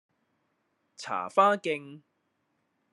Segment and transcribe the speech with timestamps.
[0.97, 2.01] 茶花徑